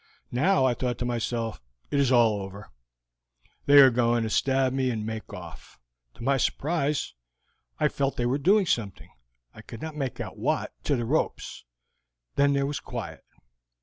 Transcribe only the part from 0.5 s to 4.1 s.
I thought to myself, it is all over; they are